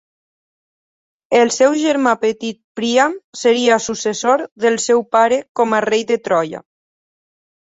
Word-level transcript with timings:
El 1.39 1.51
seu 1.55 1.75
germà 1.81 2.13
petit 2.23 2.57
Príam 2.79 3.13
seria 3.43 3.77
successor 3.89 4.45
del 4.65 4.79
seu 4.87 5.05
pare 5.19 5.39
com 5.61 5.77
a 5.77 5.83
rei 5.89 6.09
de 6.15 6.19
Troia. 6.31 6.65